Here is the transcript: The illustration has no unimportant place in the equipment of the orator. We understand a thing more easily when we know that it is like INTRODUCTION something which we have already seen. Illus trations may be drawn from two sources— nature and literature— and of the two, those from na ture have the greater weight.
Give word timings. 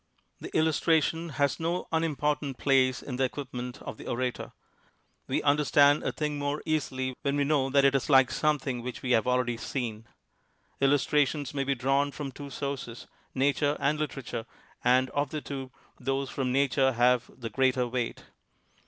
The 0.39 0.49
illustration 0.57 1.29
has 1.37 1.59
no 1.59 1.87
unimportant 1.91 2.57
place 2.57 3.03
in 3.03 3.17
the 3.17 3.23
equipment 3.25 3.79
of 3.83 3.97
the 3.97 4.07
orator. 4.07 4.51
We 5.27 5.43
understand 5.43 6.01
a 6.01 6.11
thing 6.11 6.39
more 6.39 6.63
easily 6.65 7.13
when 7.21 7.37
we 7.37 7.43
know 7.43 7.69
that 7.69 7.85
it 7.85 7.93
is 7.93 8.09
like 8.09 8.29
INTRODUCTION 8.29 8.39
something 8.39 8.81
which 8.81 9.03
we 9.03 9.11
have 9.11 9.27
already 9.27 9.57
seen. 9.57 10.07
Illus 10.79 11.05
trations 11.05 11.53
may 11.53 11.63
be 11.65 11.75
drawn 11.75 12.11
from 12.11 12.31
two 12.31 12.49
sources— 12.49 13.05
nature 13.35 13.77
and 13.79 13.99
literature— 13.99 14.47
and 14.97 15.11
of 15.11 15.29
the 15.29 15.39
two, 15.39 15.69
those 15.99 16.31
from 16.31 16.51
na 16.51 16.65
ture 16.65 16.93
have 16.93 17.29
the 17.37 17.51
greater 17.51 17.87
weight. 17.87 18.23